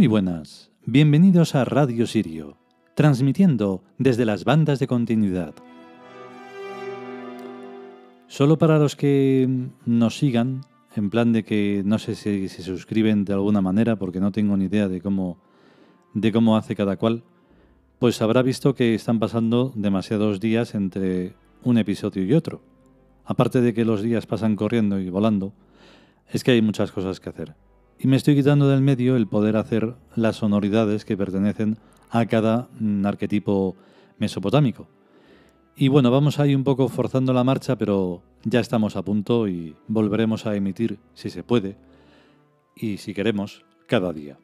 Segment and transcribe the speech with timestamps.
[0.00, 2.56] Muy buenas, bienvenidos a Radio Sirio,
[2.94, 5.52] transmitiendo desde las bandas de continuidad.
[8.26, 9.46] Solo para los que
[9.84, 10.62] nos sigan,
[10.96, 14.56] en plan de que no sé si se suscriben de alguna manera, porque no tengo
[14.56, 15.36] ni idea de cómo,
[16.14, 17.22] de cómo hace cada cual,
[17.98, 22.62] pues habrá visto que están pasando demasiados días entre un episodio y otro.
[23.26, 25.52] Aparte de que los días pasan corriendo y volando,
[26.26, 27.54] es que hay muchas cosas que hacer.
[28.02, 31.76] Y me estoy quitando del medio el poder hacer las sonoridades que pertenecen
[32.08, 33.76] a cada mm, arquetipo
[34.18, 34.88] mesopotámico.
[35.76, 39.76] Y bueno, vamos ahí un poco forzando la marcha, pero ya estamos a punto y
[39.86, 41.76] volveremos a emitir, si se puede,
[42.74, 44.38] y si queremos, cada día.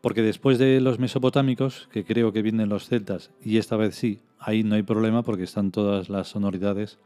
[0.00, 4.20] Porque después de los mesopotámicos, que creo que vienen los celtas, y esta vez sí,
[4.38, 7.00] ahí no hay problema porque están todas las sonoridades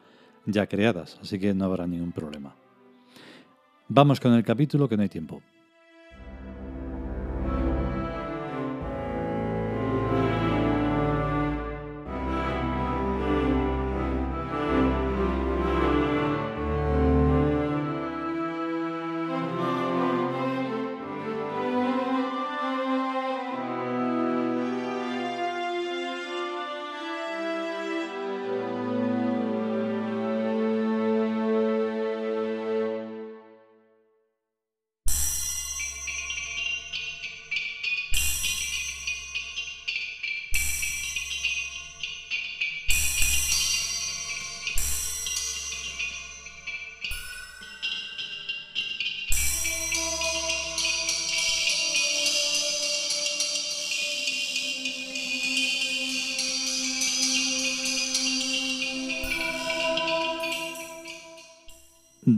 [0.44, 2.54] ya creadas, así que no habrá ningún problema.
[3.88, 5.42] Vamos con el capítulo que no hay tiempo.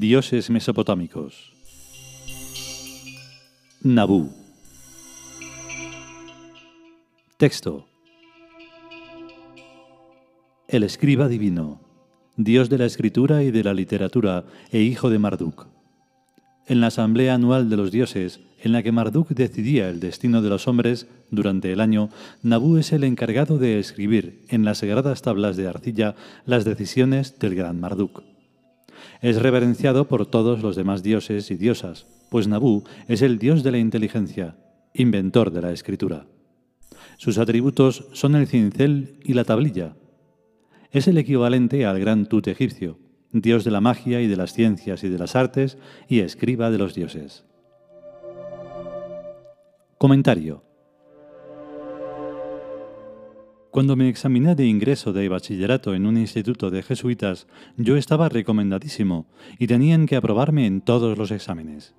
[0.00, 1.52] Dioses mesopotámicos.
[3.80, 4.32] Nabú.
[7.36, 7.86] Texto.
[10.66, 11.80] El escriba divino,
[12.36, 15.68] dios de la escritura y de la literatura e hijo de Marduk.
[16.66, 20.48] En la asamblea anual de los dioses, en la que Marduk decidía el destino de
[20.48, 22.08] los hombres durante el año,
[22.42, 26.16] Nabú es el encargado de escribir en las sagradas tablas de arcilla
[26.46, 28.33] las decisiones del gran Marduk.
[29.24, 33.70] Es reverenciado por todos los demás dioses y diosas, pues Nabú es el dios de
[33.70, 34.58] la inteligencia,
[34.92, 36.26] inventor de la escritura.
[37.16, 39.96] Sus atributos son el cincel y la tablilla.
[40.90, 42.98] Es el equivalente al gran Tut egipcio,
[43.32, 46.76] dios de la magia y de las ciencias y de las artes y escriba de
[46.76, 47.46] los dioses.
[49.96, 50.64] Comentario.
[53.74, 59.26] Cuando me examiné de ingreso de bachillerato en un instituto de jesuitas, yo estaba recomendadísimo
[59.58, 61.92] y tenían que aprobarme en todos los exámenes.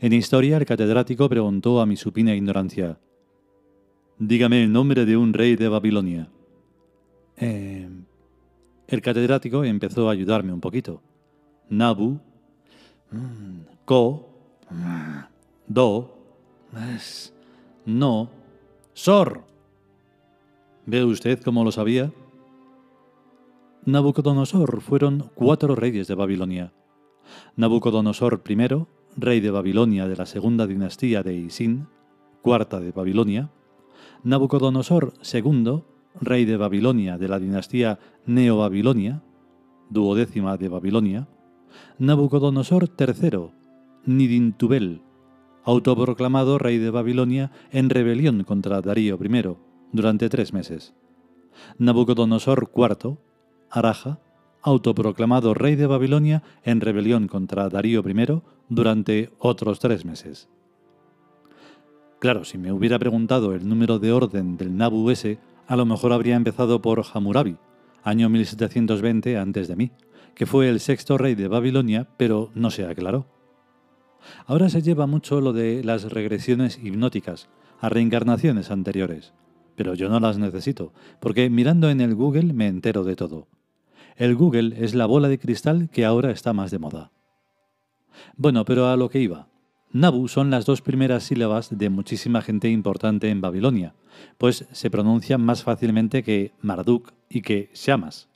[0.00, 2.98] En historia, el catedrático preguntó a mi supina ignorancia:
[4.18, 6.28] Dígame el nombre de un rey de Babilonia.
[7.38, 7.88] Eh,
[8.86, 11.02] el catedrático empezó a ayudarme un poquito.
[11.70, 12.20] Nabu,
[13.86, 14.28] Ko,
[15.66, 16.18] Do,
[17.86, 18.30] No,
[18.92, 19.48] Sor.
[20.88, 22.10] ¿Ve usted cómo lo sabía?
[23.84, 26.72] Nabucodonosor fueron cuatro reyes de Babilonia.
[27.56, 31.88] Nabucodonosor I, rey de Babilonia de la segunda dinastía de Isín,
[32.40, 33.50] cuarta de Babilonia.
[34.22, 35.82] Nabucodonosor II,
[36.22, 39.22] rey de Babilonia de la dinastía Neobabilonia,
[39.90, 41.28] duodécima de Babilonia.
[41.98, 43.50] Nabucodonosor III,
[44.06, 45.02] Nidintubel,
[45.64, 50.94] autoproclamado rey de Babilonia en rebelión contra Darío I, durante tres meses.
[51.78, 53.18] Nabucodonosor IV,
[53.70, 54.20] Araja,
[54.62, 60.48] autoproclamado rey de Babilonia en rebelión contra Darío I durante otros tres meses.
[62.18, 66.12] Claro, si me hubiera preguntado el número de orden del Nabu ese, a lo mejor
[66.12, 67.56] habría empezado por Hammurabi,
[68.02, 69.92] año 1720 antes de mí,
[70.34, 73.26] que fue el sexto rey de Babilonia, pero no se aclaró.
[74.46, 77.48] Ahora se lleva mucho lo de las regresiones hipnóticas
[77.80, 79.32] a reencarnaciones anteriores
[79.78, 83.46] pero yo no las necesito, porque mirando en el Google me entero de todo.
[84.16, 87.12] El Google es la bola de cristal que ahora está más de moda.
[88.36, 89.46] Bueno, pero a lo que iba.
[89.92, 93.94] Nabu son las dos primeras sílabas de muchísima gente importante en Babilonia,
[94.36, 98.28] pues se pronuncian más fácilmente que Marduk y que Shamas.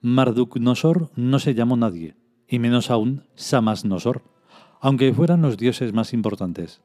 [0.00, 2.14] Marduk Nosor no se llamó nadie,
[2.48, 4.22] y menos aún Samas Nosor,
[4.80, 6.80] aunque fueran los dioses más importantes.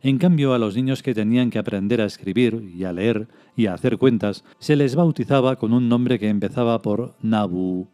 [0.00, 3.66] En cambio, a los niños que tenían que aprender a escribir y a leer y
[3.66, 7.88] a hacer cuentas, se les bautizaba con un nombre que empezaba por Nabu.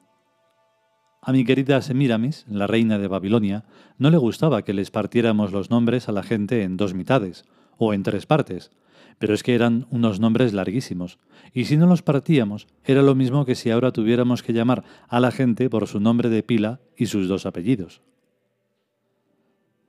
[1.21, 3.65] A mi querida Semiramis, la reina de Babilonia,
[3.99, 7.45] no le gustaba que les partiéramos los nombres a la gente en dos mitades,
[7.77, 8.71] o en tres partes,
[9.19, 11.19] pero es que eran unos nombres larguísimos,
[11.53, 15.21] y si no los partíamos, era lo mismo que si ahora tuviéramos que llamar a
[15.21, 18.01] la gente por su nombre de pila y sus dos apellidos.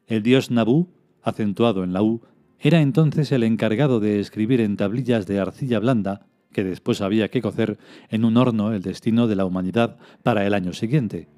[0.08, 0.90] El dios Nabú,
[1.24, 2.22] acentuado en la U,
[2.60, 7.42] era entonces el encargado de escribir en tablillas de arcilla blanda, que después había que
[7.42, 7.78] cocer
[8.10, 11.30] en un horno el destino de la humanidad para el año siguiente.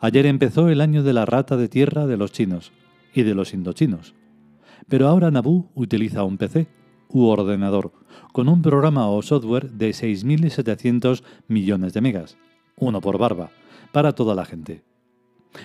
[0.00, 2.72] Ayer empezó el año de la rata de tierra de los chinos
[3.14, 4.14] y de los indochinos.
[4.88, 6.66] Pero ahora Nabú utiliza un PC
[7.08, 7.92] u ordenador
[8.32, 12.36] con un programa o software de 6.700 millones de megas,
[12.76, 13.50] uno por barba,
[13.92, 14.82] para toda la gente.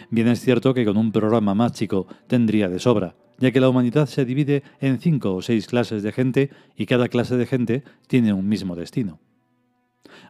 [0.09, 3.69] Bien es cierto que con un programa más chico tendría de sobra, ya que la
[3.69, 7.83] humanidad se divide en cinco o seis clases de gente y cada clase de gente
[8.07, 9.19] tiene un mismo destino.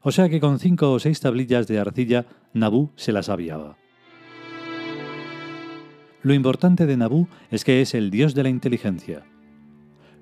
[0.03, 3.77] O sea que con cinco o seis tablillas de arcilla, Nabú se las aviaba.
[6.21, 9.23] Lo importante de Nabú es que es el dios de la inteligencia.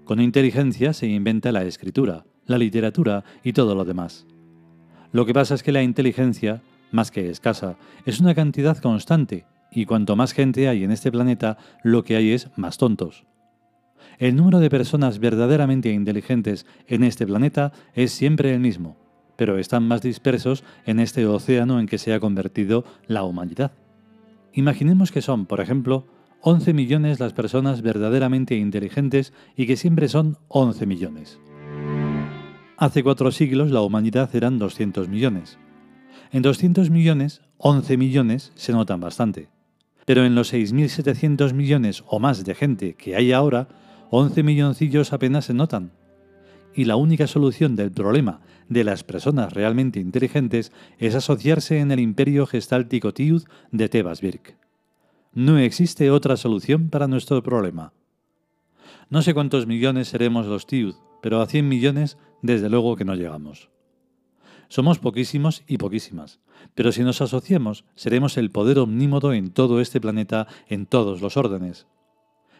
[0.06, 4.25] Con inteligencia se inventa la escritura, la literatura y todo lo demás.
[5.12, 6.62] Lo que pasa es que la inteligencia,
[6.92, 11.57] más que escasa, es una cantidad constante y cuanto más gente hay en este planeta,
[11.84, 13.25] lo que hay es más tontos.
[14.18, 18.98] El número de personas verdaderamente inteligentes en este planeta es siempre el mismo,
[19.36, 23.72] pero están más dispersos en este océano en que se ha convertido la humanidad.
[24.54, 26.07] Imaginemos que son, por ejemplo,
[26.42, 31.39] 11 millones las personas verdaderamente inteligentes y que siempre son 11 millones.
[32.78, 35.57] Hace cuatro siglos la humanidad eran 200 millones.
[36.31, 39.50] En 200 millones, 11 millones se notan bastante
[40.07, 43.68] pero en los 6.700 millones o más de gente que hay ahora,
[44.09, 45.91] 11 milloncillos apenas se notan.
[46.74, 48.39] Y la única solución del problema
[48.69, 53.44] de las personas realmente inteligentes es asociarse en el imperio gestáltico Tiud
[53.74, 54.56] de Tebas Birk.
[55.33, 57.91] No existe otra solución para nuestro problema.
[59.09, 63.15] No sé cuántos millones seremos los Tiud, pero a 100 millones desde luego que no
[63.15, 63.69] llegamos.
[64.69, 66.40] Somos poquísimos y poquísimas,
[66.75, 71.38] pero si nos asociamos seremos el poder omnímodo en todo este planeta en todos los
[71.38, 71.88] órdenes.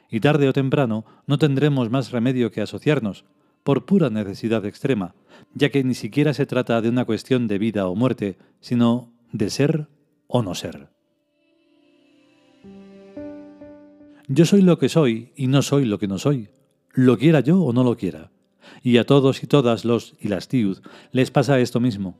[0.10, 3.26] Y tarde o temprano no tendremos más remedio que asociarnos,
[3.64, 5.16] por pura necesidad extrema,
[5.54, 9.50] ya que ni siquiera se trata de una cuestión de vida o muerte, sino de
[9.50, 9.90] ser
[10.28, 10.90] o no ser.
[14.30, 16.50] Yo soy lo que soy y no soy lo que no soy,
[16.94, 18.32] lo quiera yo o no lo quiera
[18.84, 20.80] y a todos y todas los y las tiud
[21.12, 22.18] les pasa esto mismo.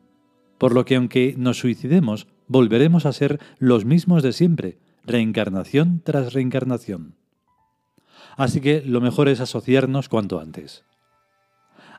[0.58, 6.34] Por lo que aunque nos suicidemos, volveremos a ser los mismos de siempre, reencarnación tras
[6.34, 7.16] reencarnación.
[8.36, 10.84] Así que lo mejor es asociarnos cuanto antes.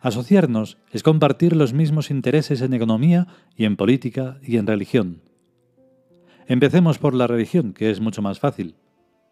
[0.00, 3.26] Asociarnos es compartir los mismos intereses en economía
[3.56, 5.22] y en política y en religión.
[6.46, 8.76] Empecemos por la religión, que es mucho más fácil.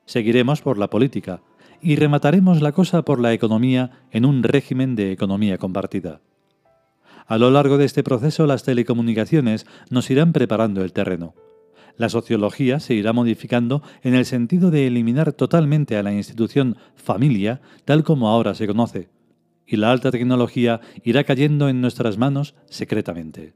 [0.05, 1.43] Seguiremos por la política,
[1.81, 6.21] y remataremos la cosa por la economía en un régimen de economía compartida.
[7.27, 11.35] A lo largo de este proceso las telecomunicaciones nos irán preparando el terreno.
[11.97, 17.61] La sociología se irá modificando en el sentido de eliminar totalmente a la institución familia
[17.85, 19.09] tal como ahora se conoce,
[19.67, 23.55] y la alta tecnología irá cayendo en nuestras manos secretamente.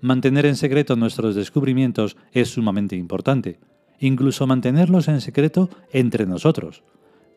[0.00, 3.60] Mantener en secreto nuestros descubrimientos es sumamente importante,
[4.00, 6.82] incluso mantenerlos en secreto entre nosotros,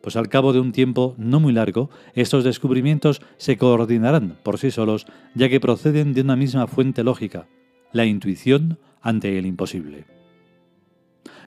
[0.02, 4.70] pues al cabo de un tiempo no muy largo, estos descubrimientos se coordinarán por sí
[4.70, 7.46] solos, ya que proceden de una misma fuente lógica,
[7.92, 10.04] la intuición ante el imposible.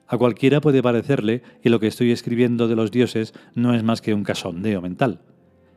[0.08, 4.00] A cualquiera puede parecerle que lo que estoy escribiendo de los dioses no es más
[4.00, 5.20] que un casondeo mental,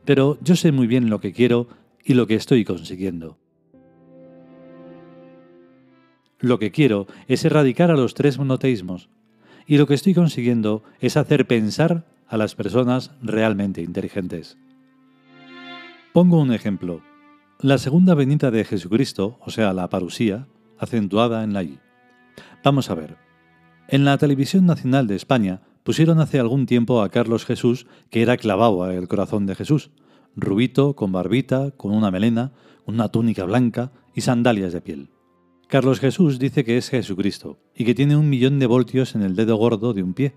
[0.04, 1.68] pero yo sé muy bien lo que quiero
[2.04, 3.38] y lo que estoy consiguiendo.
[6.40, 9.08] Lo que quiero es erradicar a los tres monoteísmos,
[9.66, 14.56] y lo que estoy consiguiendo es hacer pensar a las personas realmente inteligentes.
[16.12, 17.02] Pongo un ejemplo.
[17.60, 20.46] La segunda venida de Jesucristo, o sea, la parusía,
[20.78, 21.78] acentuada en la I.
[22.64, 23.16] Vamos a ver.
[23.88, 28.36] En la televisión nacional de España pusieron hace algún tiempo a Carlos Jesús, que era
[28.36, 29.90] clavado al corazón de Jesús,
[30.36, 32.52] rubito, con barbita, con una melena,
[32.86, 35.11] una túnica blanca y sandalias de piel.
[35.72, 39.34] Carlos Jesús dice que es Jesucristo y que tiene un millón de voltios en el
[39.34, 40.34] dedo gordo de un pie.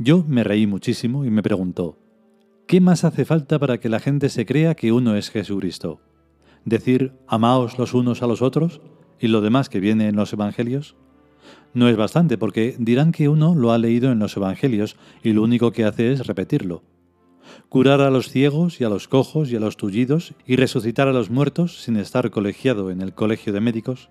[0.00, 1.96] Yo me reí muchísimo y me preguntó,
[2.66, 6.00] ¿qué más hace falta para que la gente se crea que uno es Jesucristo?
[6.64, 8.80] ¿Decir amaos los unos a los otros
[9.20, 10.96] y lo demás que viene en los Evangelios?
[11.72, 15.44] No es bastante porque dirán que uno lo ha leído en los Evangelios y lo
[15.44, 16.82] único que hace es repetirlo.
[17.68, 21.12] Curar a los ciegos y a los cojos y a los tullidos y resucitar a
[21.12, 24.10] los muertos sin estar colegiado en el colegio de médicos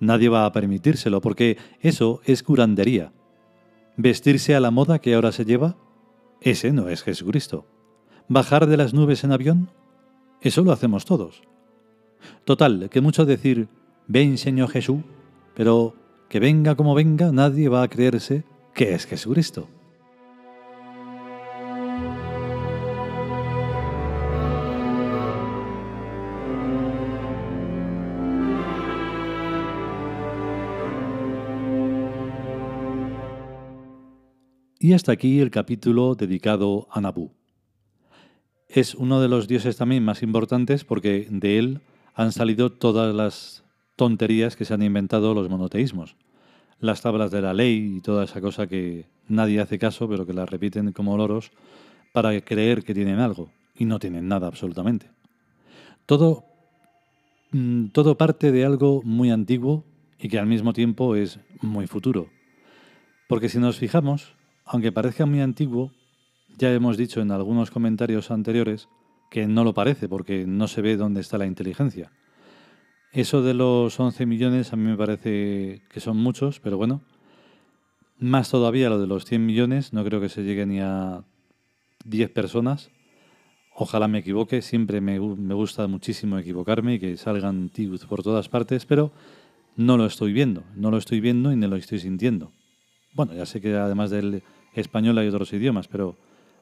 [0.00, 3.12] Nadie va a permitírselo porque eso es curandería.
[3.98, 5.76] Vestirse a la moda que ahora se lleva,
[6.40, 7.66] ese no es Jesucristo.
[8.26, 9.70] Bajar de las nubes en avión,
[10.40, 11.42] eso lo hacemos todos.
[12.44, 13.68] Total, que mucho decir,
[14.06, 15.02] ven Señor Jesús,
[15.54, 15.94] pero
[16.30, 19.68] que venga como venga, nadie va a creerse que es Jesucristo.
[34.82, 37.32] Y hasta aquí el capítulo dedicado a Nabú.
[38.66, 41.80] Es uno de los dioses también más importantes porque de él
[42.14, 43.62] han salido todas las
[43.96, 46.16] tonterías que se han inventado los monoteísmos.
[46.78, 50.32] Las tablas de la ley y toda esa cosa que nadie hace caso, pero que
[50.32, 51.52] las repiten como loros
[52.14, 55.10] para creer que tienen algo y no tienen nada absolutamente.
[56.06, 56.46] Todo,
[57.52, 59.84] mm, todo parte de algo muy antiguo
[60.18, 62.30] y que al mismo tiempo es muy futuro.
[63.28, 65.92] Porque si nos fijamos, aunque parezca muy antiguo,
[66.58, 68.88] ya hemos dicho en algunos comentarios anteriores
[69.30, 72.12] que no lo parece porque no se ve dónde está la inteligencia.
[73.12, 77.00] Eso de los 11 millones a mí me parece que son muchos, pero bueno,
[78.18, 81.24] más todavía lo de los 100 millones, no creo que se llegue ni a
[82.04, 82.90] 10 personas.
[83.74, 88.84] Ojalá me equivoque, siempre me, gusta muchísimo equivocarme y que salgan tíos por todas partes,
[88.84, 89.10] pero
[89.74, 92.52] no lo estoy viendo, no lo estoy viendo y no lo estoy sintiendo.
[93.14, 94.42] Bueno, ya sé que además del
[94.74, 96.16] español hay otros idiomas, pero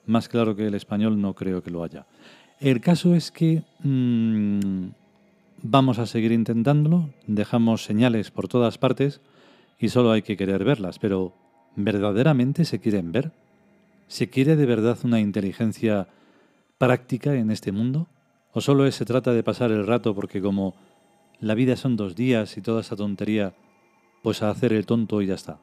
[0.07, 2.07] más claro que el español no creo que lo haya.
[2.61, 4.88] El caso es que mm,
[5.62, 9.21] vamos a seguir intentándolo, dejamos señales por todas partes
[9.78, 11.35] y solo hay que querer verlas, pero
[11.76, 13.33] ¿verdaderamente se quieren ver?
[14.09, 16.09] ¿Se quiere de verdad una inteligencia
[16.78, 18.09] práctica en este mundo?
[18.52, 20.75] ¿O solo se trata de pasar el rato porque como
[21.40, 23.55] la vida son dos días y toda esa tontería,
[24.23, 25.59] pues a hacer el tonto y ya está?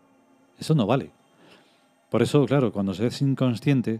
[0.59, 1.11] Eso no vale.
[2.09, 3.99] Por eso, claro, cuando se es inconsciente,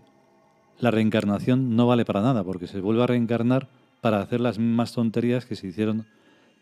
[0.80, 3.68] la reencarnación no vale para nada, porque se vuelve a reencarnar
[4.02, 6.06] para hacer las mismas tonterías que se hicieron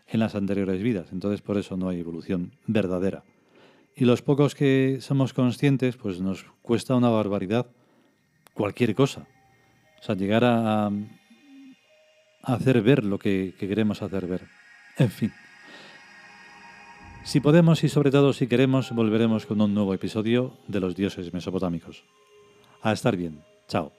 [0.07, 1.11] en las anteriores vidas.
[1.11, 3.23] Entonces, por eso no hay evolución verdadera.
[3.95, 7.67] Y los pocos que somos conscientes, pues nos cuesta una barbaridad
[8.53, 9.27] cualquier cosa.
[9.99, 10.91] O sea, llegar a,
[12.41, 14.47] hacer ver lo que queremos hacer ver.
[14.97, 15.31] En fin.
[17.23, 21.33] Si podemos y sobre todo si queremos, volveremos con un nuevo episodio de los dioses
[21.33, 22.03] mesopotámicos.
[22.81, 23.41] A estar bien.
[23.67, 23.93] Chao.